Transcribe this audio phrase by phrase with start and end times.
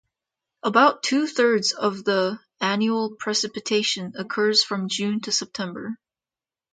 [0.63, 5.95] About two-thirds of the of annual precipitation occurs from June to September.